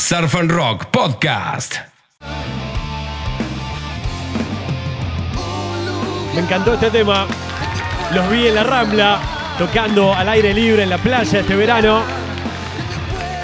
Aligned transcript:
Surf 0.00 0.34
and 0.34 0.50
Rock 0.50 0.86
Podcast. 0.86 1.74
Me 6.34 6.40
encantó 6.40 6.72
este 6.72 6.90
tema. 6.90 7.26
Los 8.14 8.30
vi 8.30 8.48
en 8.48 8.54
la 8.54 8.64
Rambla, 8.64 9.20
tocando 9.58 10.14
al 10.14 10.28
aire 10.30 10.54
libre 10.54 10.84
en 10.84 10.90
la 10.90 10.96
playa 10.96 11.40
este 11.40 11.54
verano. 11.54 12.02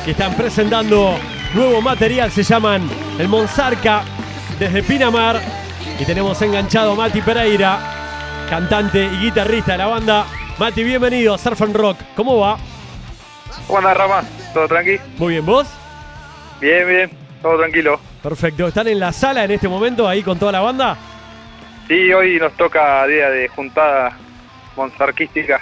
Y 0.07 0.11
están 0.11 0.35
presentando 0.35 1.19
nuevo 1.55 1.83
material, 1.83 2.33
se 2.33 2.43
llaman 2.43 2.89
El 3.19 3.29
Monsarca 3.29 4.03
desde 4.59 4.83
Pinamar. 4.83 5.41
Y 6.01 6.07
tenemos 6.07 6.41
enganchado 6.41 6.93
a 6.93 6.97
Mati 6.97 7.21
Pereira, 7.21 7.79
cantante 8.49 9.05
y 9.05 9.19
guitarrista 9.19 9.73
de 9.73 9.79
la 9.79 9.87
banda. 9.87 10.27
Mati, 10.59 10.83
bienvenido 10.83 11.35
a 11.35 11.39
Surf 11.39 11.61
and 11.61 11.77
Rock. 11.77 11.99
¿Cómo 12.17 12.39
va? 12.39 12.57
¿Cómo 13.67 13.79
andás, 13.79 13.97
Rama? 13.97 14.23
¿Todo 14.55 14.67
tranqui? 14.67 14.99
Muy 15.19 15.35
bien, 15.35 15.45
¿vos? 15.45 15.69
Bien, 16.61 16.89
bien, 16.89 17.11
todo 17.43 17.59
tranquilo. 17.59 18.01
Perfecto. 18.23 18.69
¿Están 18.69 18.89
en 18.89 19.01
la 19.01 19.13
sala 19.13 19.45
en 19.45 19.51
este 19.51 19.69
momento 19.69 20.09
ahí 20.09 20.23
con 20.23 20.39
toda 20.39 20.53
la 20.53 20.61
banda? 20.61 20.97
Sí, 21.87 22.13
hoy 22.13 22.39
nos 22.39 22.53
toca 22.55 23.07
día 23.07 23.31
de 23.31 23.49
juntada 23.49 24.17
monzarquística. 24.77 25.61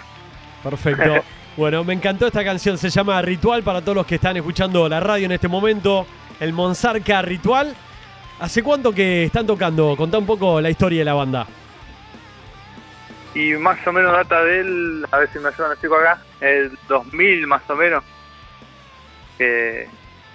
Perfecto. 0.62 1.22
Bueno, 1.56 1.84
me 1.84 1.94
encantó 1.94 2.26
esta 2.26 2.44
canción, 2.44 2.76
se 2.76 2.90
llama 2.90 3.22
Ritual 3.22 3.62
para 3.62 3.80
todos 3.80 3.94
los 3.94 4.06
que 4.06 4.16
están 4.16 4.36
escuchando 4.36 4.88
la 4.88 4.98
radio 4.98 5.26
en 5.26 5.32
este 5.32 5.46
momento. 5.46 6.04
El 6.40 6.52
Monsarca 6.52 7.22
Ritual. 7.22 7.76
¿Hace 8.40 8.60
cuánto 8.64 8.92
que 8.92 9.26
están 9.26 9.46
tocando? 9.46 9.94
Contá 9.96 10.18
un 10.18 10.26
poco 10.26 10.60
la 10.60 10.68
historia 10.68 10.98
de 10.98 11.04
la 11.04 11.14
banda. 11.14 11.46
Y 13.36 13.52
más 13.52 13.86
o 13.86 13.92
menos 13.92 14.12
data 14.12 14.42
del, 14.42 15.06
a 15.12 15.18
ver 15.18 15.28
si 15.32 15.38
me 15.38 15.48
ayudan 15.48 15.70
los 15.70 15.80
chicos 15.80 15.98
acá, 16.00 16.20
el 16.40 16.76
2000 16.88 17.46
más 17.46 17.62
o 17.68 17.76
menos, 17.76 18.02
que, 19.38 19.88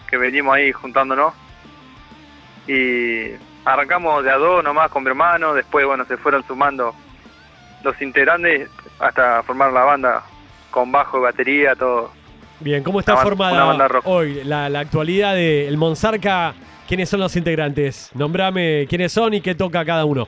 que 0.09 0.17
venimos 0.17 0.55
ahí 0.55 0.71
juntándonos. 0.71 1.33
Y 2.67 3.31
arrancamos 3.65 4.23
de 4.23 4.31
a 4.31 4.37
dos 4.37 4.63
nomás 4.63 4.89
con 4.89 5.03
mi 5.03 5.09
hermano, 5.09 5.53
después 5.53 5.85
bueno 5.85 6.05
se 6.05 6.17
fueron 6.17 6.43
sumando 6.45 6.93
los 7.83 8.01
integrantes 8.01 8.69
hasta 8.99 9.43
formar 9.43 9.71
la 9.71 9.83
banda 9.83 10.23
con 10.71 10.91
bajo, 10.91 11.21
batería, 11.21 11.75
todo. 11.75 12.11
Bien, 12.59 12.83
¿cómo 12.83 12.99
está 12.99 13.13
Una 13.13 13.23
formada 13.23 13.89
hoy 14.03 14.43
la, 14.43 14.69
la 14.69 14.81
actualidad 14.81 15.33
del 15.33 15.77
Monsarca? 15.77 16.53
¿Quiénes 16.87 17.07
son 17.09 17.19
los 17.19 17.35
integrantes? 17.35 18.11
Nombrame 18.15 18.85
quiénes 18.89 19.11
son 19.11 19.33
y 19.33 19.41
qué 19.41 19.55
toca 19.55 19.85
cada 19.85 20.05
uno. 20.05 20.27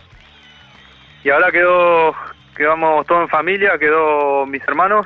Y 1.23 1.29
ahora 1.29 1.51
quedó, 1.51 2.15
quedamos 2.55 3.05
todos 3.05 3.23
en 3.23 3.29
familia, 3.29 3.77
quedó 3.77 4.45
mis 4.45 4.61
hermanos. 4.67 5.05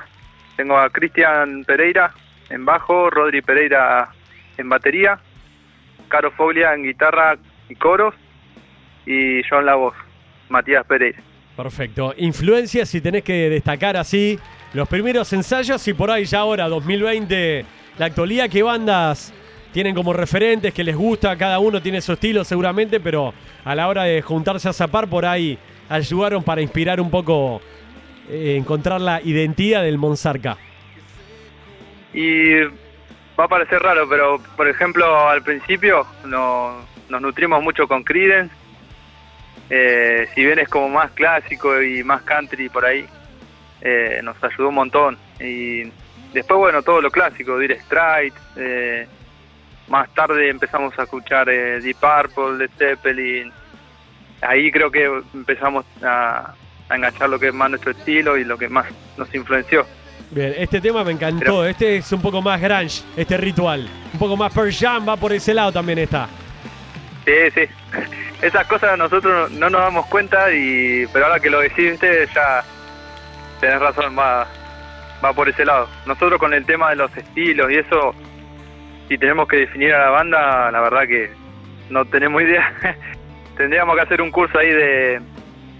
Tengo 0.55 0.77
a 0.77 0.89
Cristian 0.89 1.63
Pereira 1.65 2.13
en 2.49 2.65
bajo, 2.65 3.09
Rodri 3.09 3.41
Pereira 3.41 4.09
en 4.57 4.69
batería, 4.69 5.19
Caro 6.07 6.31
Foglia 6.31 6.73
en 6.73 6.83
guitarra 6.83 7.37
y 7.69 7.75
coros 7.75 8.13
y 9.05 9.41
yo 9.49 9.59
en 9.59 9.65
la 9.65 9.75
voz, 9.75 9.93
Matías 10.49 10.85
Pereira. 10.85 11.19
Perfecto. 11.55 12.13
Influencias, 12.17 12.89
si 12.89 13.01
tenés 13.01 13.23
que 13.23 13.49
destacar 13.49 13.95
así, 13.95 14.37
los 14.73 14.89
primeros 14.89 15.31
ensayos 15.31 15.87
y 15.87 15.93
por 15.93 16.11
ahí 16.11 16.25
ya 16.25 16.39
ahora, 16.39 16.67
2020, 16.67 17.65
la 17.97 18.05
actualidad, 18.05 18.49
¿qué 18.49 18.61
bandas 18.61 19.33
tienen 19.71 19.95
como 19.95 20.11
referentes 20.11 20.73
que 20.73 20.83
les 20.83 20.95
gusta? 20.95 21.37
Cada 21.37 21.59
uno 21.59 21.81
tiene 21.81 22.01
su 22.01 22.13
estilo 22.13 22.43
seguramente, 22.43 22.99
pero 22.99 23.33
a 23.63 23.73
la 23.73 23.87
hora 23.87 24.03
de 24.03 24.21
juntarse 24.21 24.67
a 24.67 24.73
zapar 24.73 25.07
por 25.09 25.25
ahí 25.25 25.57
ayudaron 25.87 26.43
para 26.43 26.61
inspirar 26.61 26.99
un 26.99 27.09
poco, 27.09 27.61
eh, 28.29 28.55
encontrar 28.57 28.99
la 28.99 29.21
identidad 29.21 29.83
del 29.83 29.97
Monsarca. 29.97 30.57
Y 32.13 32.63
va 33.39 33.45
a 33.45 33.47
parecer 33.47 33.81
raro, 33.81 34.07
pero 34.07 34.39
por 34.55 34.67
ejemplo 34.67 35.27
al 35.29 35.41
principio 35.43 36.05
no- 36.25 36.85
nos 37.09 37.21
nutrimos 37.21 37.61
mucho 37.61 37.87
con 37.87 38.03
Creedence. 38.03 38.53
Eh, 39.69 40.27
si 40.33 40.45
bien 40.45 40.59
es 40.59 40.69
como 40.69 40.89
más 40.89 41.11
clásico 41.11 41.81
y 41.81 42.03
más 42.03 42.21
country 42.23 42.69
por 42.69 42.85
ahí, 42.85 43.05
eh, 43.81 44.19
nos 44.23 44.41
ayudó 44.43 44.69
un 44.69 44.75
montón. 44.75 45.17
Y 45.39 45.83
después, 46.33 46.57
bueno, 46.59 46.83
todo 46.83 47.01
lo 47.01 47.09
clásico, 47.11 47.57
Dire 47.57 47.79
Straits. 47.81 48.37
eh, 48.55 49.07
más 49.87 50.11
tarde 50.15 50.49
empezamos 50.49 50.97
a 50.97 51.03
escuchar 51.03 51.47
eh, 51.49 51.79
Deep 51.79 51.97
Purple, 51.97 52.57
Led 52.57 52.71
Zeppelin. 52.77 53.51
Ahí 54.41 54.71
creo 54.71 54.89
que 54.91 55.05
empezamos 55.33 55.85
a 56.03 56.53
enganchar 56.89 57.29
lo 57.29 57.39
que 57.39 57.47
es 57.49 57.53
más 57.53 57.69
nuestro 57.69 57.91
estilo 57.91 58.37
y 58.37 58.43
lo 58.43 58.57
que 58.57 58.67
más 58.69 58.85
nos 59.17 59.33
influenció. 59.35 59.85
Bien, 60.35 60.53
este 60.57 60.81
tema 60.81 61.01
me 61.05 61.13
encantó. 61.13 61.39
Pero- 61.45 61.65
este 61.65 61.95
es 61.95 62.11
un 62.11 62.21
poco 62.21 62.41
más 62.41 62.59
grunge, 62.59 63.03
este 63.15 63.37
ritual. 63.37 63.87
Un 64.11 64.19
poco 64.19 64.35
más 64.35 64.53
Pearl 64.53 64.69
Jam, 64.73 65.07
va 65.07 65.15
por 65.15 65.31
ese 65.31 65.53
lado 65.53 65.71
también 65.71 65.97
está. 65.99 66.27
Sí, 67.23 67.31
sí. 67.53 67.61
Esas 68.41 68.67
cosas 68.67 68.97
nosotros 68.97 69.49
no 69.51 69.69
nos 69.69 69.79
damos 69.79 70.05
cuenta, 70.07 70.51
y 70.51 71.05
pero 71.13 71.27
ahora 71.27 71.39
que 71.39 71.49
lo 71.49 71.61
decís, 71.61 71.91
viste, 71.91 72.27
ya 72.35 72.65
tenés 73.61 73.79
razón, 73.79 74.13
va, 74.19 74.45
va 75.23 75.31
por 75.33 75.47
ese 75.47 75.63
lado. 75.63 75.87
Nosotros 76.05 76.37
con 76.37 76.53
el 76.53 76.65
tema 76.65 76.89
de 76.89 76.97
los 76.97 77.15
estilos 77.15 77.71
y 77.71 77.75
eso, 77.77 78.13
si 79.07 79.17
tenemos 79.17 79.47
que 79.47 79.55
definir 79.55 79.93
a 79.93 79.99
la 79.99 80.09
banda, 80.09 80.69
la 80.69 80.81
verdad 80.81 81.07
que 81.07 81.31
no 81.89 82.03
tenemos 82.03 82.41
idea. 82.43 82.73
Tendríamos 83.55 83.95
que 83.95 84.01
hacer 84.01 84.21
un 84.21 84.31
curso 84.31 84.59
ahí 84.59 84.69
de, 84.69 85.21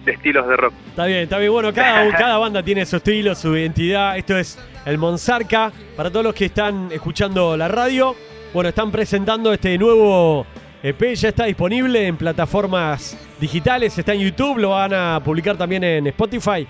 de 0.06 0.12
estilos 0.14 0.48
de 0.48 0.56
rock. 0.56 0.74
Está 0.90 1.06
bien, 1.06 1.20
está 1.20 1.38
bien. 1.38 1.52
Bueno, 1.52 1.74
cada, 1.74 2.10
cada 2.18 2.38
banda 2.38 2.64
tiene 2.64 2.86
su 2.86 2.98
estilo, 2.98 3.36
su 3.36 3.56
identidad. 3.56 4.18
Esto 4.18 4.38
es 4.38 4.58
el 4.86 4.98
Monsarca. 4.98 5.72
Para 5.98 6.10
todos 6.10 6.24
los 6.24 6.36
que 6.36 6.46
están 6.46 6.90
escuchando 6.92 7.58
la 7.58 7.68
radio, 7.68 8.16
bueno, 8.54 8.70
están 8.70 8.92
presentando 8.92 9.52
este 9.52 9.78
nuevo 9.78 10.46
EP. 10.84 11.16
Ya 11.16 11.30
está 11.30 11.46
disponible 11.46 12.08
en 12.08 12.16
plataformas 12.16 13.18
digitales. 13.40 13.98
Está 13.98 14.14
en 14.14 14.22
YouTube, 14.22 14.60
lo 14.60 14.70
van 14.70 14.94
a 14.94 15.20
publicar 15.24 15.58
también 15.58 15.84
en 15.84 16.08
Spotify. 16.08 16.68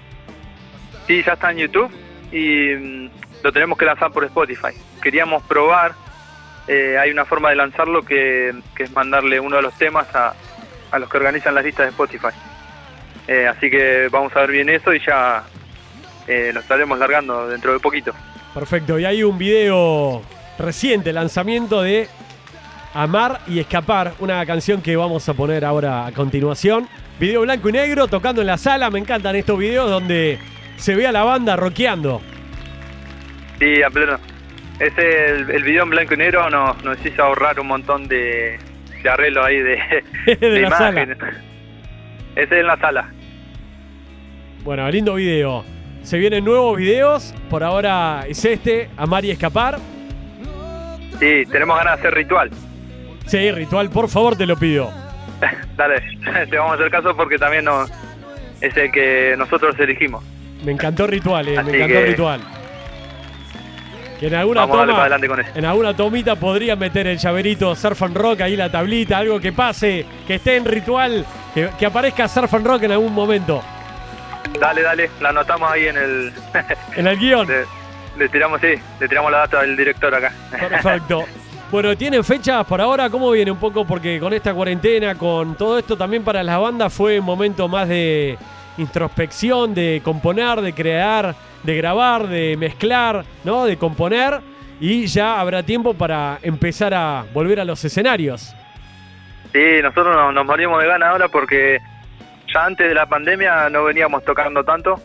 Sí, 1.06 1.22
ya 1.24 1.34
está 1.34 1.52
en 1.52 1.58
YouTube 1.58 1.92
y 2.32 2.74
mm, 2.74 3.10
lo 3.44 3.52
tenemos 3.52 3.78
que 3.78 3.86
lanzar 3.86 4.12
por 4.12 4.24
Spotify. 4.24 4.74
Queríamos 5.02 5.44
probar, 5.44 5.94
eh, 6.68 6.98
hay 7.00 7.12
una 7.12 7.26
forma 7.26 7.50
de 7.50 7.58
lanzarlo 7.58 8.04
que, 8.04 8.54
que 8.76 8.84
es 8.84 8.92
mandarle 8.92 9.40
uno 9.40 9.58
de 9.58 9.62
los 9.62 9.74
temas 9.76 10.08
a, 10.16 10.34
a 10.92 11.00
los 11.00 11.10
que 11.10 11.18
organizan 11.18 11.54
las 11.54 11.64
listas 11.64 11.86
de 11.86 11.90
Spotify. 11.92 12.34
Eh, 13.28 13.48
así 13.48 13.70
que 13.70 14.08
vamos 14.12 14.36
a 14.36 14.42
ver 14.42 14.52
bien 14.52 14.70
eso 14.70 14.94
y 14.94 15.00
ya 15.06 15.44
eh, 16.28 16.52
lo 16.54 16.60
estaremos 16.60 16.98
largando 17.00 17.48
dentro 17.48 17.74
de 17.74 17.80
poquito. 17.80 18.14
Perfecto. 18.54 19.00
Y 19.00 19.06
hay 19.06 19.24
un 19.24 19.38
video 19.38 20.22
reciente, 20.58 21.12
lanzamiento 21.12 21.82
de 21.82 22.08
Amar 22.94 23.42
y 23.48 23.60
Escapar, 23.60 24.14
una 24.20 24.46
canción 24.46 24.82
que 24.82 24.96
vamos 24.96 25.28
a 25.28 25.34
poner 25.34 25.66
ahora 25.66 26.06
a 26.06 26.12
continuación. 26.12 26.88
Video 27.20 27.42
blanco 27.42 27.70
y 27.70 27.74
negro, 27.74 28.08
tocando 28.08 28.42
en 28.42 28.48
la 28.48 28.58
sala. 28.58 28.90
Me 28.90 29.00
encantan 29.00 29.36
estos 29.36 29.58
videos 29.58 29.90
donde 29.90 30.40
se 30.78 30.96
ve 30.96 31.08
a 31.08 31.12
la 31.12 31.24
banda 31.24 31.56
rockeando. 31.56 32.22
Sí, 33.60 33.82
a 33.82 33.90
pleno. 33.90 34.18
Ese, 34.80 35.26
el, 35.32 35.50
el 35.50 35.64
video 35.64 35.84
en 35.84 35.90
blanco 35.90 36.14
y 36.14 36.18
negro 36.18 36.50
nos, 36.50 36.84
nos 36.84 37.06
hizo 37.06 37.24
ahorrar 37.24 37.60
un 37.60 37.68
montón 37.68 38.08
de, 38.08 38.60
de 39.02 39.10
arreglos 39.10 39.46
ahí 39.46 39.60
de, 39.62 40.36
De 40.36 40.62
la 40.62 40.78
sala. 40.78 41.18
Ese 42.36 42.44
es 42.44 42.52
en 42.62 42.68
la 42.68 42.78
sala. 42.78 43.10
Bueno, 44.64 44.90
lindo 44.90 45.16
video. 45.16 45.64
Se 46.04 46.18
vienen 46.18 46.44
nuevos 46.46 46.78
videos. 46.78 47.34
Por 47.50 47.64
ahora 47.64 48.26
es 48.28 48.44
este, 48.46 48.90
Amar 48.98 49.24
y 49.26 49.32
Escapar. 49.32 49.78
Sí, 51.20 51.44
tenemos 51.52 51.78
ganas 51.78 51.96
de 51.96 52.00
hacer 52.08 52.14
ritual. 52.14 52.50
Sí, 53.26 53.52
ritual, 53.52 53.90
por 53.90 54.10
favor, 54.10 54.36
te 54.36 54.46
lo 54.46 54.56
pido. 54.58 54.92
Dale, 55.78 56.02
te 56.50 56.58
vamos 56.58 56.74
a 56.74 56.76
hacer 56.76 56.92
caso 56.92 57.16
porque 57.16 57.38
también 57.38 57.66
no, 57.66 57.86
es 58.62 58.76
el 58.78 58.92
que 58.92 59.36
nosotros 59.38 59.76
elegimos. 59.80 60.24
Me 60.64 60.72
encantó 60.72 61.08
ritual, 61.08 61.48
eh, 61.48 61.52
me 61.64 61.76
encantó 61.78 61.88
que- 61.88 62.06
ritual. 62.06 62.42
Que 64.20 64.28
en 64.28 64.36
alguna 64.36 64.62
Vamos 64.62 64.78
toma, 64.78 64.92
para 64.94 65.02
adelante 65.02 65.28
con 65.28 65.40
eso. 65.42 65.50
en 65.56 65.66
alguna 65.66 65.94
tomita 65.94 66.36
podría 66.38 66.78
meter 66.78 67.06
el 67.08 67.18
llaverito 67.18 67.76
Surf 67.76 68.02
and 68.04 68.16
Rock 68.16 68.42
ahí 68.42 68.56
la 68.56 68.72
tablita, 68.72 69.18
algo 69.18 69.42
que 69.42 69.52
pase, 69.52 70.06
que 70.26 70.36
esté 70.36 70.56
en 70.56 70.64
ritual, 70.64 71.26
que, 71.56 71.70
que 71.80 71.86
aparezca 71.88 72.28
Surf 72.28 72.54
and 72.54 72.68
Rock 72.68 72.84
en 72.84 72.92
algún 72.92 73.14
momento. 73.14 73.64
Dale, 74.60 74.84
dale, 74.84 75.10
la 75.20 75.30
anotamos 75.30 75.72
ahí 75.72 75.88
en 75.88 75.98
el... 75.98 76.34
En 76.96 77.08
el 77.08 77.18
guion. 77.18 77.48
le, 77.48 77.66
le 78.18 78.30
tiramos, 78.30 78.62
sí, 78.62 78.76
le 79.00 79.08
tiramos 79.08 79.32
la 79.32 79.40
data 79.40 79.62
del 79.62 79.76
director 79.76 80.14
acá. 80.14 80.32
Perfecto. 80.52 81.26
Bueno, 81.72 81.98
¿tienen 81.98 82.24
fechas 82.24 82.64
por 82.68 82.80
ahora? 82.80 83.10
¿Cómo 83.10 83.32
viene 83.32 83.50
un 83.50 83.58
poco? 83.58 83.86
Porque 83.86 84.20
con 84.20 84.32
esta 84.34 84.54
cuarentena, 84.54 85.16
con 85.16 85.56
todo 85.56 85.80
esto 85.80 85.98
también 85.98 86.24
para 86.24 86.44
las 86.44 86.60
bandas 86.60 86.94
fue 86.94 87.20
un 87.20 87.26
momento 87.26 87.68
más 87.68 87.90
de 87.90 88.38
introspección, 88.78 89.74
de 89.74 90.00
componer, 90.04 90.62
de 90.62 90.74
crear, 90.74 91.36
de 91.64 91.76
grabar, 91.76 92.28
de 92.28 92.56
mezclar, 92.56 93.26
¿no? 93.44 93.66
De 93.66 93.78
componer 93.78 94.40
y 94.80 95.08
ya 95.08 95.40
habrá 95.40 95.64
tiempo 95.64 95.94
para 95.94 96.40
empezar 96.44 96.94
a 96.94 97.26
volver 97.34 97.60
a 97.60 97.66
los 97.66 97.84
escenarios. 97.84 98.54
Sí, 99.54 99.82
nosotros 99.82 100.16
nos, 100.16 100.34
nos 100.34 100.46
morimos 100.46 100.82
de 100.82 100.88
ganas 100.88 101.10
ahora 101.10 101.28
porque 101.28 101.80
ya 102.54 102.66
antes 102.66 102.88
de 102.88 102.94
la 102.94 103.06
pandemia 103.06 103.70
no 103.70 103.84
veníamos 103.84 104.24
tocando 104.24 104.64
tanto, 104.64 105.00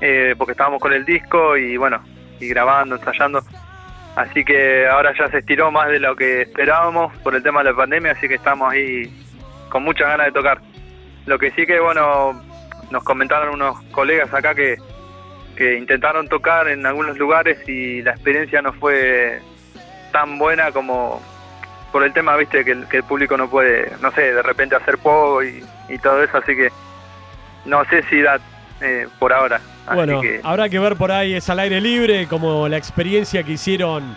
eh, 0.00 0.34
porque 0.36 0.52
estábamos 0.52 0.80
con 0.80 0.92
el 0.92 1.04
disco 1.04 1.56
y 1.56 1.76
bueno, 1.76 2.02
y 2.40 2.48
grabando, 2.48 2.96
ensayando. 2.96 3.42
Así 4.16 4.44
que 4.44 4.86
ahora 4.86 5.12
ya 5.18 5.28
se 5.28 5.38
estiró 5.38 5.70
más 5.70 5.88
de 5.88 5.98
lo 5.98 6.14
que 6.14 6.42
esperábamos 6.42 7.16
por 7.18 7.34
el 7.34 7.42
tema 7.42 7.62
de 7.62 7.70
la 7.70 7.76
pandemia, 7.76 8.12
así 8.12 8.28
que 8.28 8.34
estamos 8.34 8.72
ahí 8.72 9.10
con 9.68 9.82
muchas 9.82 10.08
ganas 10.08 10.26
de 10.26 10.32
tocar. 10.32 10.60
Lo 11.26 11.38
que 11.38 11.50
sí 11.52 11.66
que, 11.66 11.80
bueno, 11.80 12.40
nos 12.90 13.02
comentaron 13.02 13.54
unos 13.54 13.80
colegas 13.90 14.32
acá 14.32 14.54
que, 14.54 14.76
que 15.56 15.76
intentaron 15.76 16.28
tocar 16.28 16.68
en 16.68 16.86
algunos 16.86 17.18
lugares 17.18 17.58
y 17.68 18.02
la 18.02 18.12
experiencia 18.12 18.62
no 18.62 18.72
fue 18.74 19.40
tan 20.12 20.38
buena 20.38 20.70
como 20.70 21.20
por 21.94 22.02
el 22.02 22.12
tema, 22.12 22.36
viste, 22.36 22.64
que 22.64 22.72
el, 22.72 22.88
que 22.88 22.96
el 22.96 23.04
público 23.04 23.36
no 23.36 23.48
puede, 23.48 23.92
no 24.02 24.10
sé, 24.10 24.34
de 24.34 24.42
repente 24.42 24.74
hacer 24.74 24.98
poco 24.98 25.44
y, 25.44 25.64
y 25.88 25.96
todo 25.98 26.24
eso, 26.24 26.38
así 26.38 26.56
que 26.56 26.68
no 27.66 27.84
sé 27.84 28.02
si 28.10 28.20
da 28.20 28.40
eh, 28.80 29.06
por 29.20 29.32
ahora. 29.32 29.60
Así 29.86 29.94
Bueno, 29.94 30.20
que, 30.20 30.40
habrá 30.42 30.68
que 30.68 30.80
ver 30.80 30.96
por 30.96 31.12
ahí, 31.12 31.34
es 31.34 31.48
al 31.48 31.60
aire 31.60 31.80
libre, 31.80 32.26
como 32.26 32.68
la 32.68 32.78
experiencia 32.78 33.44
que 33.44 33.52
hicieron 33.52 34.16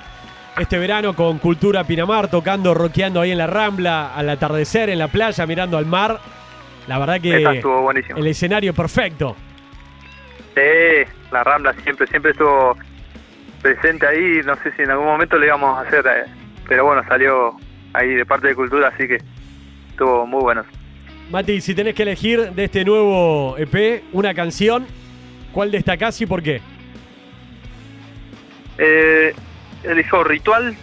este 0.57 0.79
verano 0.79 1.15
con 1.15 1.37
Cultura 1.37 1.83
Pinamar, 1.83 2.31
tocando, 2.31 2.73
rockeando 2.73 3.21
ahí 3.21 3.29
en 3.29 3.37
la 3.37 3.45
Rambla, 3.45 4.11
al 4.15 4.27
atardecer, 4.27 4.89
en 4.89 4.97
la 4.97 5.09
playa, 5.09 5.45
mirando 5.45 5.77
al 5.77 5.85
mar. 5.85 6.19
La 6.87 6.97
verdad 6.97 7.17
esa 7.17 7.51
que 7.51 7.57
estuvo 7.57 7.83
buenísimo. 7.83 8.17
el 8.17 8.25
escenario 8.25 8.73
perfecto. 8.73 9.35
Sí, 10.55 11.11
la 11.31 11.43
Rambla 11.43 11.73
siempre, 11.83 12.07
siempre 12.07 12.31
estuvo 12.31 12.75
presente 13.61 14.07
ahí. 14.07 14.41
No 14.43 14.55
sé 14.63 14.71
si 14.71 14.81
en 14.81 14.89
algún 14.89 15.05
momento 15.05 15.37
le 15.37 15.45
íbamos 15.45 15.77
a 15.77 15.81
hacer, 15.81 16.03
eh, 16.07 16.23
pero 16.67 16.85
bueno, 16.85 17.03
salió 17.07 17.55
ahí 17.93 18.15
de 18.15 18.25
parte 18.25 18.47
de 18.47 18.55
Cultura, 18.55 18.89
así 18.89 19.07
que 19.07 19.17
estuvo 19.89 20.25
muy 20.25 20.41
bueno. 20.41 20.63
Mati, 21.29 21.59
si 21.59 21.75
tenés 21.75 21.93
que 21.93 22.03
elegir 22.03 22.51
de 22.51 22.63
este 22.63 22.85
nuevo 22.85 23.57
EP 23.57 24.03
una 24.13 24.33
canción, 24.33 24.87
¿cuál 25.51 25.71
destacás 25.71 26.19
y 26.21 26.25
por 26.25 26.41
qué? 26.41 26.61
Eh, 28.77 29.33
elijo 29.83 30.23
Ritual 30.23 30.75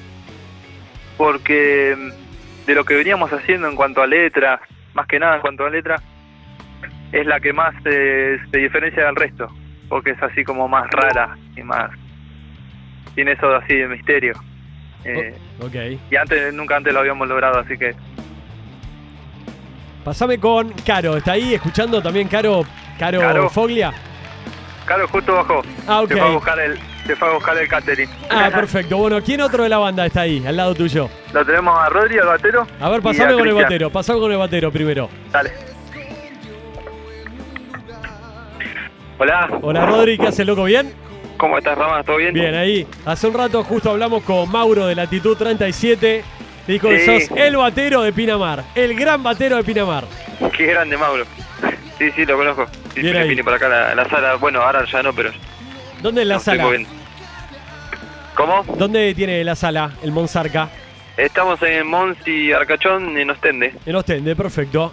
porque 1.17 1.97
mm, 1.97 2.67
de 2.67 2.75
lo 2.75 2.85
que 2.85 2.95
veníamos 2.95 3.33
haciendo 3.33 3.69
en 3.69 3.77
cuanto 3.77 4.03
a 4.03 4.07
letra, 4.07 4.61
más 4.95 5.07
que 5.07 5.19
nada 5.19 5.37
en 5.37 5.41
cuanto 5.41 5.65
a 5.65 5.71
letra, 5.71 5.97
es 7.13 7.27
la 7.27 7.41
que 7.41 7.53
más 7.53 7.75
eh, 7.85 8.39
se 8.51 8.59
diferencia 8.59 9.07
del 9.07 9.17
resto, 9.17 9.49
porque 9.89 10.11
es 10.11 10.23
así 10.23 10.45
como 10.45 10.69
más 10.69 10.91
rara 10.91 11.37
y 11.57 11.63
más... 11.63 11.91
Tiene 13.15 13.33
eso 13.33 13.55
así 13.55 13.75
de 13.75 13.87
misterio. 13.87 14.35
Eh, 15.05 15.35
O- 15.61 15.67
ok. 15.67 15.75
y 16.11 16.17
antes 16.17 16.53
nunca 16.55 16.77
antes 16.77 16.93
lo 16.93 17.01
habíamos 17.01 17.29
logrado, 17.29 17.59
así 17.59 17.77
que 17.77 17.95
Pasame 20.05 20.39
con 20.39 20.71
Caro, 20.85 21.17
¿está 21.17 21.33
ahí 21.33 21.55
escuchando 21.55 22.03
también 22.03 22.29
Caro, 22.29 22.63
Caro, 22.99 23.21
Caro. 23.21 23.49
Foglia? 23.49 23.91
Caro 24.85 25.09
justo 25.09 25.35
bajó. 25.35 25.63
Ah, 25.87 26.03
ok. 26.03 26.09
Se 26.09 26.17
fue 26.19 26.27
a 26.29 26.31
buscar 26.33 26.59
el, 26.61 26.79
se 27.07 27.17
fue 27.17 27.29
a 27.29 27.33
buscar 27.33 27.57
el 27.57 27.69
catering. 27.69 28.11
Ah, 28.29 28.51
perfecto. 28.53 28.99
Bueno, 28.99 29.23
¿quién 29.23 29.41
otro 29.41 29.63
de 29.63 29.71
la 29.71 29.79
banda 29.79 30.05
está 30.05 30.21
ahí, 30.23 30.45
al 30.47 30.59
lado 30.59 30.75
tuyo? 30.75 31.09
Lo 31.33 31.43
tenemos 31.47 31.79
a 31.79 31.89
Rodri, 31.89 32.19
al 32.19 32.27
batero. 32.27 32.67
A 32.79 32.91
ver, 32.91 33.01
pasame 33.01 33.33
con 33.33 33.49
el 33.49 33.55
batero, 33.55 33.89
pasame 33.91 34.19
con 34.21 34.31
el 34.33 34.37
batero 34.37 34.71
primero. 34.71 35.09
Dale. 35.33 35.53
Hola, 39.17 39.49
Hola 39.63 39.87
Rodri, 39.87 40.19
¿qué 40.19 40.27
hace 40.27 40.45
loco? 40.45 40.65
¿Bien? 40.65 40.93
¿Cómo 41.37 41.59
estás, 41.59 41.77
Rama? 41.77 42.03
¿Todo 42.03 42.17
bien? 42.17 42.35
Bien, 42.35 42.55
ahí. 42.55 42.87
Hace 43.05 43.27
un 43.29 43.35
rato 43.35 43.63
justo 43.65 43.91
hablamos 43.91 44.23
con 44.25 44.51
Mauro 44.51 44.87
de 44.87 44.95
Latitud 44.95 45.37
37. 45.37 46.25
Dijo 46.67 46.89
que 46.89 46.99
Sí. 47.01 47.27
sos 47.27 47.39
el 47.39 47.57
batero 47.57 48.03
de 48.03 48.13
Pinamar, 48.13 48.65
el 48.75 48.95
gran 48.95 49.23
batero 49.23 49.57
de 49.57 49.65
Pinamar. 49.65 50.05
Qué 50.57 50.67
grande, 50.67 50.97
Mauro. 50.97 51.25
Sí, 51.99 52.11
sí, 52.17 52.25
lo 52.25 52.37
conozco. 52.37 52.67
Sí, 52.95 53.03
Bien 53.03 53.17
ahí. 53.17 53.29
vine 53.29 53.43
acá 53.51 53.69
la, 53.69 53.95
la 53.95 54.09
sala. 54.09 54.35
Bueno, 54.37 54.63
ahora 54.63 54.85
ya 54.91 55.03
no, 55.03 55.13
pero. 55.13 55.31
¿Dónde 56.03 56.23
es 56.23 56.27
la 56.29 56.35
no 56.35 56.41
sala? 56.41 56.65
¿Cómo? 58.35 58.65
¿Dónde 58.77 59.15
tiene 59.15 59.45
la 59.45 59.55
sala 59.55 59.93
el 60.03 60.11
Monsarca? 60.11 60.69
Estamos 61.17 61.63
en 61.63 61.87
Mons 61.87 62.17
y 62.27 62.51
Arcachón 62.51 63.17
en 63.17 63.31
Ostende. 63.31 63.75
En 63.87 63.95
Ostende, 63.95 64.35
perfecto. 64.35 64.93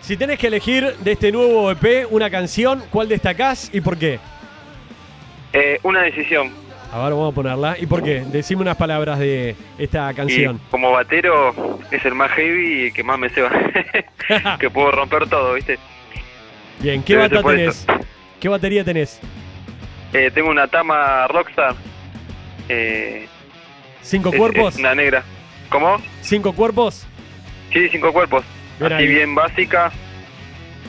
Si 0.00 0.16
tenés 0.16 0.38
que 0.38 0.48
elegir 0.48 0.96
de 0.98 1.12
este 1.12 1.30
nuevo 1.30 1.70
EP 1.70 2.06
una 2.10 2.28
canción, 2.28 2.82
¿cuál 2.90 3.08
destacás 3.08 3.70
y 3.72 3.80
por 3.80 3.96
qué? 3.96 4.18
Eh, 5.54 5.78
una 5.82 6.02
decisión. 6.02 6.50
A 6.92 6.98
ver, 7.04 7.10
vamos 7.12 7.32
a 7.32 7.34
ponerla. 7.34 7.76
¿Y 7.78 7.86
por 7.86 8.02
qué? 8.02 8.20
Decime 8.26 8.62
unas 8.62 8.76
palabras 8.76 9.18
de 9.18 9.56
esta 9.78 10.12
canción. 10.14 10.60
Y 10.66 10.70
como 10.70 10.92
batero 10.92 11.54
es 11.90 12.04
el 12.04 12.14
más 12.14 12.30
heavy 12.32 12.84
y 12.86 12.92
que 12.92 13.02
más 13.02 13.18
me 13.18 13.28
ceba. 13.30 13.50
que 14.60 14.68
puedo 14.70 14.90
romper 14.92 15.28
todo, 15.28 15.54
¿viste? 15.54 15.78
Bien, 16.80 17.02
¿qué 17.02 17.14
Debe 17.16 17.28
bata 17.28 17.48
tenés? 17.48 17.86
¿Qué 18.38 18.48
batería 18.48 18.84
tenés? 18.84 19.20
Eh, 20.12 20.30
tengo 20.32 20.50
una 20.50 20.68
Tama 20.68 21.26
Rockstar. 21.28 21.74
Eh, 22.68 23.26
¿Cinco 24.02 24.28
es- 24.30 24.36
cuerpos? 24.36 24.74
es 24.74 24.80
una 24.80 24.94
negra. 24.94 25.24
¿Cómo? 25.70 25.96
¿Cinco 26.20 26.52
cuerpos? 26.52 27.06
Sí, 27.72 27.88
cinco 27.90 28.12
cuerpos. 28.12 28.44
Bien 28.78 28.92
Así 28.92 29.02
ahí. 29.04 29.08
bien 29.08 29.34
básica. 29.34 29.90